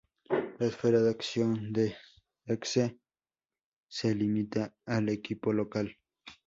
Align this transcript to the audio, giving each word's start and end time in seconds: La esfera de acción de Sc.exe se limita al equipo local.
La 0.57 0.65
esfera 0.65 0.99
de 0.99 1.11
acción 1.11 1.71
de 1.73 1.95
Sc.exe 2.47 2.97
se 3.87 4.15
limita 4.15 4.73
al 4.83 5.09
equipo 5.09 5.53
local. 5.53 5.95